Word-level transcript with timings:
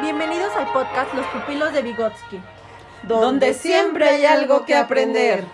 Bienvenidos 0.00 0.54
al 0.56 0.72
podcast 0.72 1.12
Los 1.12 1.26
Pupilos 1.26 1.72
de 1.72 1.82
Vygotsky. 1.82 2.40
Donde 3.08 3.52
siempre 3.52 4.08
hay 4.08 4.24
algo 4.24 4.64
que 4.64 4.76
aprender. 4.76 5.44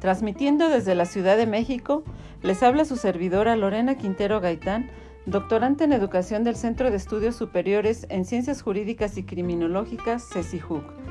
Transmitiendo 0.00 0.68
desde 0.68 0.96
la 0.96 1.04
Ciudad 1.04 1.36
de 1.36 1.46
México, 1.46 2.02
les 2.42 2.64
habla 2.64 2.84
su 2.84 2.96
servidora 2.96 3.54
Lorena 3.54 3.96
Quintero 3.96 4.40
Gaitán, 4.40 4.90
doctorante 5.24 5.84
en 5.84 5.92
educación 5.92 6.42
del 6.42 6.56
Centro 6.56 6.90
de 6.90 6.96
Estudios 6.96 7.36
Superiores 7.36 8.06
en 8.10 8.24
Ciencias 8.24 8.60
Jurídicas 8.60 9.16
y 9.18 9.22
Criminológicas, 9.22 10.28
CECIJUC. 10.32 11.05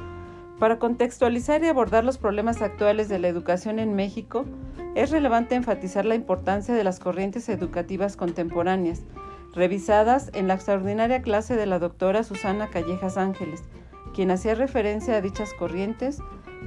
Para 0.59 0.79
contextualizar 0.79 1.63
y 1.63 1.67
abordar 1.67 2.05
los 2.05 2.17
problemas 2.17 2.61
actuales 2.61 3.09
de 3.09 3.19
la 3.19 3.27
educación 3.27 3.77
en 3.77 3.93
México, 3.93 4.45
es 4.95 5.11
relevante 5.11 5.55
enfatizar 5.55 6.05
la 6.05 6.15
importancia 6.15 6.73
de 6.73 6.83
las 6.85 6.99
corrientes 6.99 7.49
educativas 7.49 8.15
contemporáneas, 8.15 9.03
revisadas 9.53 10.31
en 10.33 10.47
la 10.47 10.53
extraordinaria 10.53 11.21
clase 11.21 11.57
de 11.57 11.65
la 11.65 11.79
doctora 11.79 12.23
Susana 12.23 12.69
Callejas 12.69 13.17
Ángeles, 13.17 13.63
quien 14.13 14.31
hacía 14.31 14.55
referencia 14.55 15.17
a 15.17 15.21
dichas 15.21 15.53
corrientes 15.53 16.19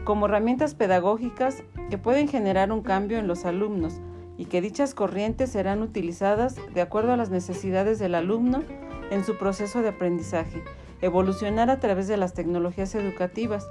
como 0.05 0.27
herramientas 0.27 0.75
pedagógicas 0.75 1.63
que 1.89 1.97
pueden 1.97 2.29
generar 2.29 2.71
un 2.73 2.83
cambio 2.83 3.19
en 3.19 3.27
los 3.27 3.47
alumnos 3.47 4.03
y 4.37 4.45
que 4.45 4.61
dichas 4.61 4.95
corrientes 4.95 5.51
serán 5.51 5.81
utilizadas 5.81 6.57
de 6.75 6.83
acuerdo 6.83 7.13
a 7.13 7.17
las 7.17 7.31
necesidades 7.31 7.99
del 7.99 8.15
alumno 8.15 8.63
en 9.11 9.25
su 9.25 9.39
proceso 9.39 9.81
de 9.81 9.89
aprendizaje, 9.89 10.63
evolucionar 11.01 11.71
a 11.71 11.81
través 11.81 12.09
de 12.09 12.17
las 12.17 12.35
tecnologías 12.35 12.95
educativas, 12.95 13.69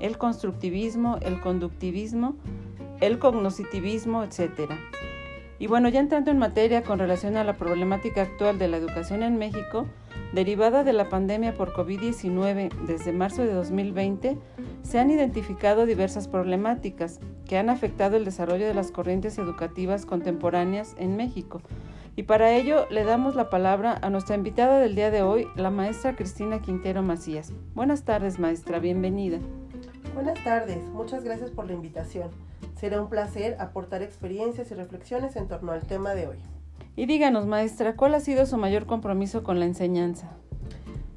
el 0.00 0.18
constructivismo, 0.18 1.18
el 1.20 1.40
conductivismo, 1.40 2.36
el 3.00 3.18
cognoscitivismo, 3.18 4.24
etc. 4.24 4.72
Y 5.58 5.66
bueno, 5.66 5.88
ya 5.90 6.00
entrando 6.00 6.30
en 6.30 6.38
materia 6.38 6.82
con 6.82 6.98
relación 6.98 7.36
a 7.36 7.44
la 7.44 7.56
problemática 7.56 8.22
actual 8.22 8.58
de 8.58 8.68
la 8.68 8.78
educación 8.78 9.22
en 9.22 9.36
México, 9.36 9.86
derivada 10.32 10.84
de 10.84 10.92
la 10.92 11.08
pandemia 11.08 11.54
por 11.54 11.74
COVID-19 11.74 12.70
desde 12.86 13.12
marzo 13.12 13.42
de 13.42 13.52
2020, 13.52 14.38
se 14.82 14.98
han 14.98 15.10
identificado 15.10 15.86
diversas 15.86 16.28
problemáticas 16.28 17.20
que 17.46 17.58
han 17.58 17.68
afectado 17.68 18.16
el 18.16 18.24
desarrollo 18.24 18.66
de 18.66 18.74
las 18.74 18.90
corrientes 18.90 19.38
educativas 19.38 20.06
contemporáneas 20.06 20.94
en 20.98 21.16
México. 21.16 21.60
Y 22.16 22.24
para 22.24 22.52
ello 22.52 22.86
le 22.90 23.04
damos 23.04 23.34
la 23.34 23.50
palabra 23.50 23.98
a 24.02 24.10
nuestra 24.10 24.34
invitada 24.34 24.78
del 24.78 24.94
día 24.94 25.10
de 25.10 25.22
hoy, 25.22 25.46
la 25.56 25.70
maestra 25.70 26.16
Cristina 26.16 26.60
Quintero 26.60 27.02
Macías. 27.02 27.52
Buenas 27.74 28.04
tardes, 28.04 28.38
maestra, 28.38 28.78
bienvenida. 28.78 29.38
Buenas 30.14 30.42
tardes, 30.42 30.82
muchas 30.90 31.22
gracias 31.22 31.50
por 31.50 31.66
la 31.66 31.72
invitación. 31.72 32.30
Será 32.74 33.00
un 33.00 33.08
placer 33.08 33.56
aportar 33.60 34.02
experiencias 34.02 34.70
y 34.70 34.74
reflexiones 34.74 35.36
en 35.36 35.46
torno 35.46 35.72
al 35.72 35.86
tema 35.86 36.14
de 36.14 36.26
hoy. 36.26 36.36
Y 36.96 37.06
díganos, 37.06 37.46
maestra, 37.46 37.94
¿cuál 37.94 38.14
ha 38.14 38.20
sido 38.20 38.44
su 38.44 38.56
mayor 38.56 38.86
compromiso 38.86 39.42
con 39.44 39.60
la 39.60 39.66
enseñanza? 39.66 40.32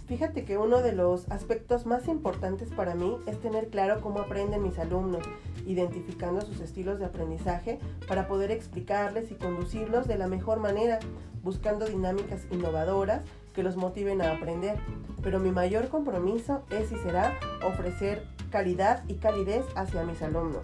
Fíjate 0.08 0.44
que 0.44 0.58
uno 0.58 0.82
de 0.82 0.92
los 0.92 1.32
aspectos 1.32 1.86
más 1.86 2.10
importantes 2.10 2.70
para 2.70 2.94
mí 2.94 3.18
es 3.26 3.40
tener 3.40 3.70
claro 3.70 4.02
cómo 4.02 4.20
aprenden 4.20 4.62
mis 4.62 4.78
alumnos, 4.78 5.24
identificando 5.66 6.42
sus 6.42 6.60
estilos 6.60 7.00
de 7.00 7.06
aprendizaje 7.06 7.80
para 8.08 8.28
poder 8.28 8.52
explicarles 8.52 9.32
y 9.32 9.36
conducirlos 9.36 10.08
de 10.08 10.18
la 10.18 10.28
mejor 10.28 10.60
manera, 10.60 11.00
buscando 11.42 11.86
dinámicas 11.86 12.46
innovadoras 12.52 13.22
que 13.56 13.64
los 13.64 13.78
motiven 13.78 14.22
a 14.22 14.34
aprender. 14.34 14.78
Pero 15.22 15.40
mi 15.40 15.52
mayor 15.52 15.88
compromiso 15.88 16.64
es 16.70 16.92
y 16.92 16.98
será 16.98 17.38
ofrecer 17.66 18.24
calidad 18.52 19.04
y 19.08 19.16
calidez 19.16 19.64
hacia 19.76 20.04
mis 20.04 20.22
alumnos. 20.22 20.64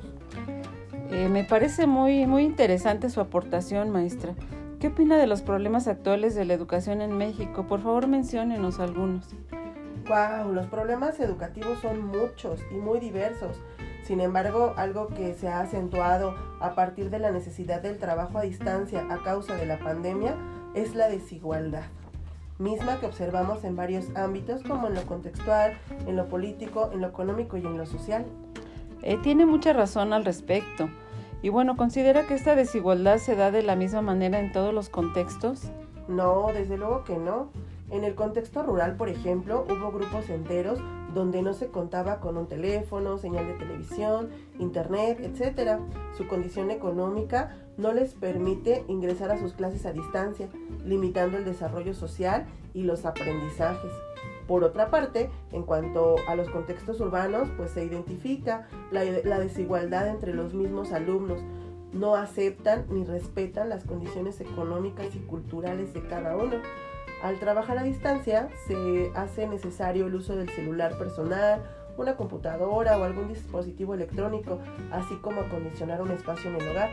Eh, 1.12 1.30
me 1.30 1.46
parece 1.46 1.88
muy, 1.88 2.28
muy 2.28 2.44
interesante 2.44 3.10
su 3.10 3.22
aportación, 3.22 3.90
maestra. 3.90 4.36
¿Qué 4.80 4.88
opina 4.88 5.18
de 5.18 5.28
los 5.28 5.42
problemas 5.42 5.90
actuales 5.90 6.36
de 6.36 6.46
la 6.46 6.54
educación 6.54 7.02
en 7.02 7.18
México? 7.18 7.68
Por 7.68 7.82
favor, 7.82 8.08
menciónenos 8.08 8.80
algunos. 8.80 9.26
Wow, 10.08 10.54
los 10.54 10.68
problemas 10.68 11.20
educativos 11.20 11.80
son 11.80 12.06
muchos 12.06 12.62
y 12.72 12.76
muy 12.76 13.02
diversos. 13.02 13.62
Sin 14.04 14.22
embargo, 14.22 14.74
algo 14.78 15.08
que 15.08 15.34
se 15.34 15.50
ha 15.50 15.60
acentuado 15.60 16.34
a 16.62 16.76
partir 16.76 17.10
de 17.10 17.20
la 17.20 17.30
necesidad 17.30 17.82
del 17.82 17.98
trabajo 17.98 18.38
a 18.38 18.44
distancia 18.44 19.06
a 19.10 19.22
causa 19.22 19.56
de 19.56 19.66
la 19.66 19.80
pandemia 19.80 20.38
es 20.74 20.96
la 20.96 21.10
desigualdad, 21.10 21.84
misma 22.58 23.02
que 23.02 23.06
observamos 23.06 23.66
en 23.66 23.76
varios 23.76 24.06
ámbitos 24.16 24.64
como 24.64 24.88
en 24.88 24.96
lo 24.96 25.04
contextual, 25.04 25.78
en 26.08 26.16
lo 26.16 26.30
político, 26.30 26.90
en 26.94 27.02
lo 27.02 27.08
económico 27.08 27.58
y 27.58 27.66
en 27.66 27.78
lo 27.78 27.86
social. 27.86 28.26
Eh, 29.04 29.18
tiene 29.22 29.46
mucha 29.46 29.74
razón 29.74 30.14
al 30.14 30.24
respecto. 30.24 30.90
Y 31.42 31.50
bueno, 31.50 31.78
¿considera 31.78 32.28
que 32.28 32.34
esta 32.34 32.56
desigualdad 32.56 33.18
se 33.18 33.36
da 33.36 33.52
de 33.52 33.64
la 33.64 33.76
misma 33.76 34.02
manera 34.02 34.40
en 34.40 34.52
todos 34.52 34.74
los 34.74 34.90
contextos? 34.90 35.72
No, 36.10 36.48
desde 36.54 36.78
luego 36.78 37.04
que 37.06 37.18
no. 37.18 37.50
En 37.92 38.04
el 38.04 38.14
contexto 38.14 38.62
rural, 38.62 38.98
por 38.98 39.10
ejemplo, 39.10 39.66
hubo 39.70 39.92
grupos 39.92 40.30
enteros 40.30 40.80
donde 41.14 41.42
no 41.42 41.54
se 41.54 41.68
contaba 41.68 42.20
con 42.20 42.38
un 42.38 42.48
teléfono, 42.48 43.18
señal 43.18 43.48
de 43.48 43.54
televisión, 43.54 44.30
internet, 44.60 45.20
etc. 45.22 45.80
Su 46.18 46.28
condición 46.28 46.72
económica 46.72 47.56
no 47.78 47.94
les 47.94 48.14
permite 48.14 48.84
ingresar 48.88 49.32
a 49.32 49.40
sus 49.40 49.54
clases 49.54 49.86
a 49.86 49.94
distancia, 49.94 50.50
limitando 50.86 51.38
el 51.38 51.46
desarrollo 51.46 51.94
social 51.94 52.46
y 52.74 52.84
los 52.84 53.06
aprendizajes. 53.06 53.92
Por 54.50 54.64
otra 54.64 54.90
parte, 54.90 55.30
en 55.52 55.62
cuanto 55.62 56.16
a 56.28 56.34
los 56.34 56.50
contextos 56.50 57.00
urbanos, 57.00 57.50
pues 57.56 57.70
se 57.70 57.86
identifica 57.86 58.68
la, 58.90 59.04
desigualdad 59.40 60.08
entre 60.08 60.34
los 60.34 60.56
mismos 60.56 60.92
alumnos. 60.92 61.40
No 61.94 62.16
aceptan 62.16 62.88
ni 62.90 63.06
respetan 63.06 63.70
las 63.70 63.84
condiciones 63.84 64.42
económicas 64.42 65.14
y 65.14 65.20
culturales 65.20 65.94
de 65.94 66.02
cada 66.02 66.36
uno. 66.36 66.56
Al 67.22 67.38
trabajar 67.38 67.78
a 67.78 67.84
distancia, 67.84 68.50
se 68.66 69.12
hace 69.14 69.46
necesario 69.46 70.08
el 70.08 70.16
uso 70.16 70.36
del 70.36 70.50
celular 70.50 70.98
personal, 70.98 71.62
una 72.00 72.18
computadora 72.18 72.98
o 72.98 73.04
algún 73.04 73.28
dispositivo 73.28 73.94
electrónico, 73.94 74.58
así 74.92 75.14
como 75.18 75.42
acondicionar 75.42 76.02
un 76.02 76.10
espacio 76.10 76.50
en 76.50 76.56
el 76.56 76.70
hogar. 76.70 76.90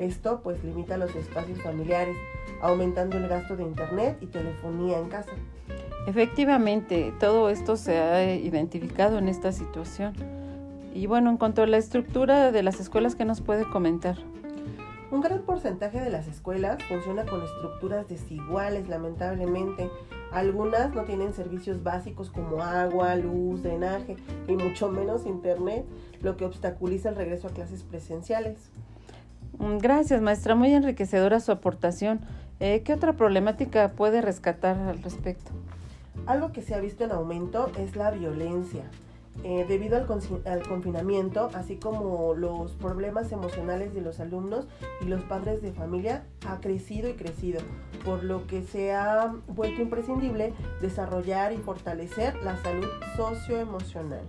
Esto 0.00 0.40
pues 0.42 0.64
limita 0.64 0.96
los 0.96 1.14
espacios 1.14 1.62
familiares, 1.62 2.16
aumentando 2.60 3.16
el 3.16 3.28
gasto 3.28 3.56
de 3.56 3.62
internet 3.62 4.18
y 4.20 4.26
telefonía 4.26 4.98
en 4.98 5.08
casa. 5.08 5.30
Efectivamente, 6.06 7.12
todo 7.18 7.50
esto 7.50 7.76
se 7.76 7.98
ha 7.98 8.32
identificado 8.34 9.18
en 9.18 9.28
esta 9.28 9.50
situación. 9.50 10.14
Y 10.94 11.06
bueno, 11.06 11.30
en 11.30 11.36
cuanto 11.36 11.62
a 11.62 11.66
la 11.66 11.76
estructura 11.76 12.52
de 12.52 12.62
las 12.62 12.80
escuelas, 12.80 13.16
¿qué 13.16 13.24
nos 13.24 13.40
puede 13.40 13.68
comentar? 13.68 14.16
Un 15.10 15.20
gran 15.20 15.42
porcentaje 15.42 16.00
de 16.00 16.10
las 16.10 16.26
escuelas 16.26 16.82
funciona 16.84 17.24
con 17.26 17.42
estructuras 17.42 18.08
desiguales, 18.08 18.88
lamentablemente. 18.88 19.90
Algunas 20.32 20.94
no 20.94 21.04
tienen 21.04 21.32
servicios 21.32 21.82
básicos 21.82 22.30
como 22.30 22.62
agua, 22.62 23.14
luz, 23.16 23.62
drenaje 23.62 24.16
y 24.48 24.52
mucho 24.52 24.88
menos 24.88 25.26
internet, 25.26 25.84
lo 26.22 26.36
que 26.36 26.44
obstaculiza 26.44 27.08
el 27.08 27.16
regreso 27.16 27.48
a 27.48 27.50
clases 27.50 27.82
presenciales. 27.82 28.70
Mm, 29.58 29.78
gracias, 29.78 30.22
maestra. 30.22 30.54
Muy 30.54 30.72
enriquecedora 30.72 31.40
su 31.40 31.52
aportación. 31.52 32.20
Eh, 32.58 32.82
¿Qué 32.84 32.92
otra 32.92 33.12
problemática 33.12 33.92
puede 33.92 34.22
rescatar 34.22 34.76
al 34.76 35.02
respecto? 35.02 35.52
Algo 36.26 36.52
que 36.52 36.62
se 36.62 36.74
ha 36.74 36.80
visto 36.80 37.04
en 37.04 37.12
aumento 37.12 37.70
es 37.78 37.96
la 37.96 38.10
violencia. 38.10 38.90
Eh, 39.44 39.66
debido 39.68 39.96
al, 39.96 40.06
al, 40.46 40.66
confinamiento, 40.66 41.50
así 41.54 41.76
como 41.76 42.34
los 42.34 42.72
problemas 42.72 43.30
emocionales 43.32 43.94
de 43.94 44.00
los 44.00 44.18
alumnos 44.18 44.66
y 45.02 45.04
los 45.04 45.22
padres 45.24 45.60
de 45.60 45.72
familia, 45.72 46.24
ha 46.48 46.58
crecido 46.60 47.08
y 47.08 47.14
crecido, 47.14 47.60
por 48.04 48.24
lo 48.24 48.46
que 48.46 48.62
se 48.62 48.94
ha 48.94 49.34
vuelto 49.46 49.82
imprescindible 49.82 50.54
desarrollar 50.80 51.52
y 51.52 51.58
fortalecer 51.58 52.34
la 52.42 52.56
salud 52.62 52.88
socioemocional. 53.16 54.22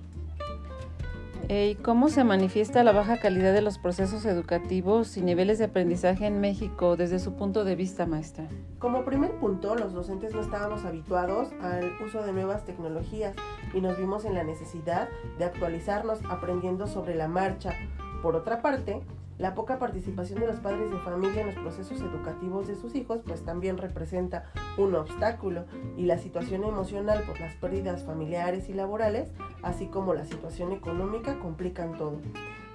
¿Y 1.49 1.75
cómo 1.75 2.09
se 2.09 2.25
manifiesta 2.25 2.83
la 2.83 2.91
baja 2.91 3.19
calidad 3.19 3.53
de 3.53 3.61
los 3.61 3.77
procesos 3.77 4.25
educativos 4.25 5.15
y 5.15 5.21
niveles 5.21 5.59
de 5.59 5.65
aprendizaje 5.65 6.25
en 6.25 6.41
México 6.41 6.97
desde 6.97 7.19
su 7.19 7.35
punto 7.35 7.63
de 7.63 7.77
vista, 7.77 8.05
maestra? 8.05 8.49
Como 8.79 9.05
primer 9.05 9.31
punto, 9.39 9.73
los 9.75 9.93
docentes 9.93 10.33
no 10.33 10.41
estábamos 10.41 10.83
habituados 10.83 11.53
al 11.61 11.89
uso 12.05 12.21
de 12.25 12.33
nuevas 12.33 12.65
tecnologías 12.65 13.33
y 13.73 13.79
nos 13.79 13.97
vimos 13.97 14.25
en 14.25 14.33
la 14.33 14.43
necesidad 14.43 15.07
de 15.37 15.45
actualizarnos 15.45 16.19
aprendiendo 16.29 16.85
sobre 16.85 17.15
la 17.15 17.29
marcha. 17.29 17.73
Por 18.21 18.35
otra 18.35 18.61
parte, 18.61 19.01
la 19.37 19.53
poca 19.53 19.77
participación 19.77 20.39
de 20.39 20.47
los 20.47 20.59
padres 20.59 20.89
de 20.89 20.97
familia 20.99 21.41
en 21.41 21.47
los 21.47 21.55
procesos 21.55 22.01
educativos 22.01 22.67
de 22.67 22.75
sus 22.75 22.95
hijos 22.95 23.19
pues 23.25 23.43
también 23.43 23.77
representa 23.77 24.45
un 24.77 24.95
obstáculo 24.95 25.65
y 25.95 26.05
la 26.05 26.17
situación 26.17 26.63
emocional 26.63 27.23
por 27.23 27.39
las 27.39 27.53
pérdidas 27.55 28.03
familiares 28.03 28.69
y 28.69 28.73
laborales, 28.73 29.29
así 29.61 29.87
como 29.87 30.13
la 30.13 30.25
situación 30.25 30.71
económica 30.71 31.39
complican 31.39 31.97
todo. 31.97 32.19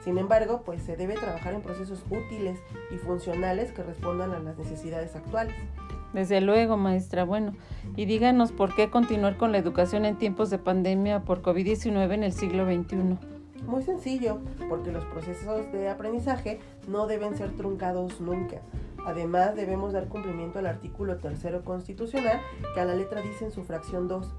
Sin 0.05 0.19
embargo, 0.19 0.63
pues 0.65 0.83
se 0.83 0.97
debe 0.97 1.15
trabajar 1.15 1.55
en 1.55 1.63
procesos 1.63 2.05
útiles 2.11 2.59
y 2.91 2.97
funcionales 2.97 3.73
que 3.73 3.83
respondan 3.83 4.33
a 4.33 4.41
las 4.41 4.59
necesidades 4.59 5.15
actuales. 5.15 5.55
Desde 6.13 6.41
luego, 6.41 6.77
maestra. 6.77 7.25
Bueno, 7.25 7.55
y 7.97 8.05
díganos 8.05 8.53
por 8.53 8.75
qué 8.75 8.91
continuar 8.91 9.37
con 9.37 9.53
la 9.53 9.59
educación 9.59 10.05
en 10.05 10.19
tiempos 10.19 10.51
de 10.51 10.59
pandemia 10.59 11.21
por 11.21 11.41
COVID-19 11.41 12.13
en 12.13 12.23
el 12.25 12.33
siglo 12.33 12.67
XXI. 12.67 13.32
Muy 13.67 13.83
sencillo, 13.83 14.39
porque 14.69 14.93
los 14.93 15.05
procesos 15.07 15.71
de 15.73 15.89
aprendizaje 15.89 16.61
no 16.89 17.07
deben 17.07 17.37
ser 17.37 17.57
truncados 17.57 18.21
nunca. 18.21 18.61
Además, 19.07 19.55
debemos 19.57 19.93
dar 19.93 20.09
cumplimiento 20.09 20.59
al 20.59 20.67
artículo 20.67 21.17
tercero 21.19 21.63
constitucional 21.65 22.41
que 22.75 22.81
a 22.81 22.85
la 22.85 22.95
letra 22.95 23.21
dice 23.21 23.47
en 23.47 23.51
su 23.51 23.65
fracción 23.65 24.09
2, 24.09 24.33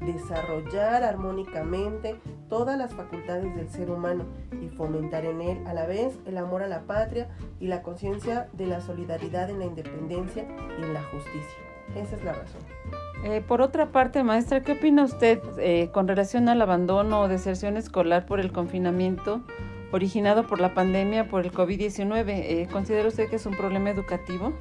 desarrollar 0.00 1.04
armónicamente 1.04 2.16
todas 2.48 2.78
las 2.78 2.94
facultades 2.94 3.54
del 3.54 3.68
ser 3.68 3.90
humano 3.90 4.24
y 4.60 4.68
fomentar 4.68 5.24
en 5.26 5.42
él 5.42 5.66
a 5.66 5.74
la 5.74 5.86
vez 5.86 6.18
el 6.26 6.38
amor 6.38 6.62
a 6.62 6.68
la 6.68 6.82
patria 6.82 7.28
y 7.60 7.66
la 7.66 7.82
conciencia 7.82 8.48
de 8.54 8.66
la 8.66 8.80
solidaridad 8.80 9.50
en 9.50 9.58
la 9.58 9.66
independencia 9.66 10.46
y 10.78 10.82
en 10.82 10.94
la 10.94 11.02
justicia. 11.04 11.58
Esa 11.94 12.16
es 12.16 12.24
la 12.24 12.32
razón. 12.32 12.60
Eh, 13.22 13.42
por 13.46 13.60
otra 13.60 13.92
parte, 13.92 14.22
maestra, 14.22 14.62
¿qué 14.62 14.72
opina 14.72 15.04
usted 15.04 15.40
eh, 15.58 15.90
con 15.92 16.08
relación 16.08 16.48
al 16.48 16.62
abandono 16.62 17.20
o 17.20 17.28
deserción 17.28 17.76
escolar 17.76 18.24
por 18.24 18.40
el 18.40 18.50
confinamiento 18.50 19.42
originado 19.92 20.46
por 20.46 20.58
la 20.58 20.72
pandemia 20.72 21.28
por 21.28 21.44
el 21.44 21.52
COVID-19? 21.52 22.24
Eh, 22.28 22.68
¿Considera 22.72 23.08
usted 23.08 23.28
que 23.28 23.36
es 23.36 23.44
un 23.44 23.56
problema 23.56 23.90
educativo? 23.90 24.54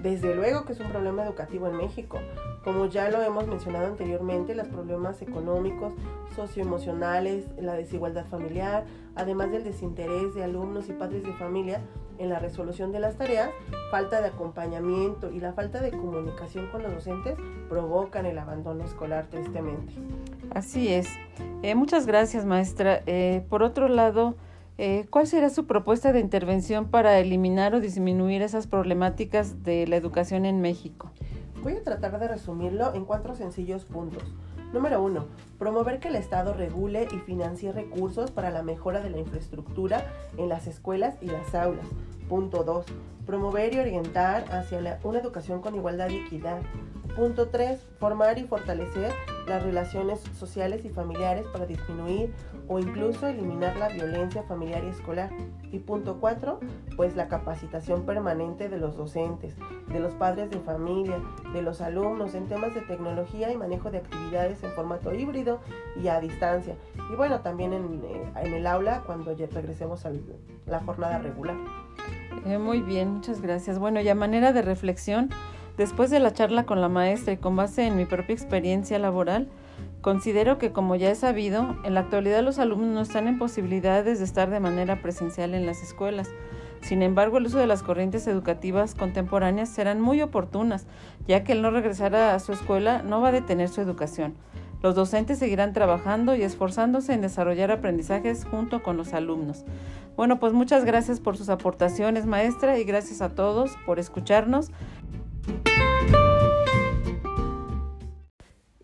Desde 0.00 0.34
luego 0.34 0.66
que 0.66 0.74
es 0.74 0.80
un 0.80 0.90
problema 0.90 1.24
educativo 1.24 1.66
en 1.66 1.78
México. 1.78 2.20
Como 2.64 2.86
ya 2.86 3.10
lo 3.10 3.20
hemos 3.22 3.46
mencionado 3.46 3.86
anteriormente, 3.86 4.54
los 4.54 4.68
problemas 4.68 5.20
económicos, 5.20 5.92
socioemocionales, 6.34 7.44
la 7.60 7.74
desigualdad 7.74 8.24
familiar, 8.26 8.84
además 9.14 9.50
del 9.50 9.64
desinterés 9.64 10.34
de 10.34 10.44
alumnos 10.44 10.88
y 10.88 10.94
padres 10.94 11.22
de 11.24 11.32
familia 11.34 11.82
en 12.18 12.30
la 12.30 12.38
resolución 12.38 12.90
de 12.90 13.00
las 13.00 13.16
tareas, 13.16 13.50
falta 13.90 14.20
de 14.20 14.28
acompañamiento 14.28 15.30
y 15.30 15.40
la 15.40 15.52
falta 15.52 15.80
de 15.80 15.90
comunicación 15.90 16.68
con 16.68 16.82
los 16.82 16.94
docentes 16.94 17.36
provocan 17.68 18.24
el 18.24 18.38
abandono 18.38 18.84
escolar 18.84 19.26
tristemente. 19.26 19.92
Así 20.54 20.92
es. 20.92 21.08
Eh, 21.62 21.74
muchas 21.74 22.06
gracias, 22.06 22.46
maestra. 22.46 23.02
Eh, 23.06 23.44
por 23.50 23.62
otro 23.62 23.88
lado, 23.88 24.36
eh, 24.76 25.06
¿Cuál 25.08 25.28
será 25.28 25.50
su 25.50 25.66
propuesta 25.66 26.12
de 26.12 26.18
intervención 26.18 26.88
para 26.88 27.20
eliminar 27.20 27.76
o 27.76 27.80
disminuir 27.80 28.42
esas 28.42 28.66
problemáticas 28.66 29.62
de 29.62 29.86
la 29.86 29.94
educación 29.94 30.46
en 30.46 30.60
México? 30.60 31.12
Voy 31.64 31.76
a 31.76 31.82
tratar 31.82 32.18
de 32.18 32.28
resumirlo 32.28 32.92
en 32.92 33.06
cuatro 33.06 33.34
sencillos 33.34 33.86
puntos. 33.86 34.22
Número 34.74 35.02
uno, 35.02 35.24
promover 35.58 35.98
que 35.98 36.08
el 36.08 36.16
Estado 36.16 36.52
regule 36.52 37.08
y 37.10 37.20
financie 37.20 37.72
recursos 37.72 38.30
para 38.30 38.50
la 38.50 38.62
mejora 38.62 39.00
de 39.00 39.08
la 39.08 39.16
infraestructura 39.16 40.04
en 40.36 40.50
las 40.50 40.66
escuelas 40.66 41.16
y 41.22 41.26
las 41.28 41.54
aulas. 41.54 41.86
Punto 42.28 42.64
2. 42.64 42.84
Promover 43.24 43.72
y 43.72 43.78
orientar 43.78 44.44
hacia 44.52 45.00
una 45.04 45.18
educación 45.18 45.62
con 45.62 45.74
igualdad 45.74 46.10
y 46.10 46.18
equidad. 46.18 46.60
Punto 47.16 47.48
3. 47.48 47.80
Formar 48.00 48.38
y 48.38 48.44
fortalecer 48.44 49.12
las 49.46 49.62
relaciones 49.62 50.20
sociales 50.36 50.84
y 50.84 50.88
familiares 50.88 51.46
para 51.52 51.64
disminuir 51.64 52.32
o 52.66 52.78
incluso 52.78 53.28
eliminar 53.28 53.76
la 53.76 53.88
violencia 53.88 54.42
familiar 54.42 54.82
y 54.84 54.88
escolar. 54.88 55.30
Y 55.70 55.78
punto 55.78 56.18
4. 56.20 56.58
Pues 56.96 57.14
la 57.14 57.28
capacitación 57.28 58.04
permanente 58.04 58.68
de 58.68 58.78
los 58.78 58.96
docentes, 58.96 59.54
de 59.88 60.00
los 60.00 60.14
padres 60.14 60.50
de 60.50 60.58
familia, 60.58 61.20
de 61.52 61.62
los 61.62 61.80
alumnos 61.80 62.34
en 62.34 62.48
temas 62.48 62.74
de 62.74 62.80
tecnología 62.80 63.52
y 63.52 63.56
manejo 63.56 63.92
de 63.92 63.98
actividades 63.98 64.62
en 64.64 64.72
formato 64.72 65.14
híbrido 65.14 65.60
y 66.02 66.08
a 66.08 66.20
distancia. 66.20 66.74
Y 67.12 67.14
bueno, 67.14 67.40
también 67.40 67.72
en, 67.72 68.02
eh, 68.04 68.32
en 68.42 68.54
el 68.54 68.66
aula 68.66 69.04
cuando 69.06 69.34
regresemos 69.34 70.04
a 70.04 70.10
la 70.66 70.80
jornada 70.80 71.18
regular. 71.18 71.56
Eh, 72.44 72.58
muy 72.58 72.80
bien, 72.80 73.14
muchas 73.14 73.40
gracias. 73.40 73.78
Bueno, 73.78 74.00
y 74.00 74.08
a 74.08 74.14
manera 74.14 74.52
de 74.52 74.62
reflexión, 74.62 75.30
después 75.76 76.10
de 76.10 76.20
la 76.20 76.32
charla 76.32 76.64
con 76.64 76.80
la 76.80 76.88
maestra 76.88 77.32
y 77.32 77.36
con 77.36 77.56
base 77.56 77.86
en 77.86 77.96
mi 77.96 78.04
propia 78.04 78.34
experiencia 78.34 78.98
laboral, 78.98 79.48
considero 80.00 80.58
que 80.58 80.72
como 80.72 80.96
ya 80.96 81.10
he 81.10 81.14
sabido, 81.14 81.76
en 81.84 81.94
la 81.94 82.00
actualidad 82.00 82.42
los 82.42 82.58
alumnos 82.58 82.88
no 82.88 83.00
están 83.00 83.28
en 83.28 83.38
posibilidades 83.38 84.18
de 84.18 84.24
estar 84.24 84.50
de 84.50 84.60
manera 84.60 85.02
presencial 85.02 85.54
en 85.54 85.66
las 85.66 85.82
escuelas. 85.82 86.28
Sin 86.80 87.02
embargo, 87.02 87.38
el 87.38 87.46
uso 87.46 87.58
de 87.58 87.66
las 87.66 87.82
corrientes 87.82 88.26
educativas 88.26 88.94
contemporáneas 88.94 89.70
serán 89.70 90.00
muy 90.00 90.20
oportunas, 90.20 90.86
ya 91.26 91.42
que 91.42 91.52
el 91.52 91.62
no 91.62 91.70
regresar 91.70 92.14
a 92.14 92.38
su 92.40 92.52
escuela 92.52 93.02
no 93.02 93.22
va 93.22 93.28
a 93.28 93.32
detener 93.32 93.70
su 93.70 93.80
educación. 93.80 94.34
Los 94.82 94.94
docentes 94.94 95.38
seguirán 95.38 95.72
trabajando 95.72 96.34
y 96.34 96.42
esforzándose 96.42 97.14
en 97.14 97.22
desarrollar 97.22 97.70
aprendizajes 97.70 98.44
junto 98.44 98.82
con 98.82 98.98
los 98.98 99.14
alumnos. 99.14 99.64
Bueno, 100.14 100.38
pues 100.38 100.52
muchas 100.52 100.84
gracias 100.84 101.20
por 101.20 101.38
sus 101.38 101.48
aportaciones, 101.48 102.26
maestra, 102.26 102.78
y 102.78 102.84
gracias 102.84 103.22
a 103.22 103.30
todos 103.30 103.78
por 103.86 103.98
escucharnos. 103.98 104.70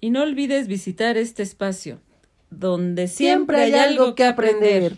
Y 0.00 0.10
no 0.10 0.22
olvides 0.22 0.66
visitar 0.66 1.16
este 1.16 1.42
espacio, 1.42 2.00
donde 2.50 3.08
siempre, 3.08 3.60
hay 3.60 3.74
algo 3.74 4.14
que 4.14 4.24
aprender. 4.24 4.96